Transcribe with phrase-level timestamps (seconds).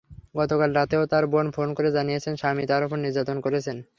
[0.35, 3.77] গতকাল রাতেও তাঁর বোন ফোন করে জানিয়েছেন, স্বামী তাঁর ওপর নির্যাতন করেছেন।